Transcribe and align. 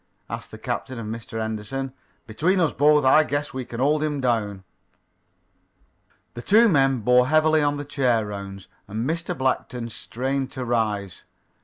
asked 0.31 0.49
the 0.49 0.57
captain 0.57 0.97
of 0.97 1.05
Mr. 1.05 1.39
Henderson. 1.39 1.93
"Between 2.25 2.59
us 2.59 2.73
both 2.73 3.05
I 3.05 3.23
guess 3.23 3.53
we 3.53 3.65
can 3.65 3.79
hold 3.79 4.01
him 4.01 4.19
down." 4.19 4.63
The 6.33 6.41
two 6.41 6.67
men 6.67 7.01
bore 7.01 7.27
heavily 7.27 7.61
on 7.61 7.77
the 7.77 7.85
chair 7.85 8.25
rounds, 8.25 8.67
and 8.87 9.07
Mr. 9.07 9.37
Blackton 9.37 9.89
strained 9.89 10.51
to 10.53 10.65
rise. 10.65 11.23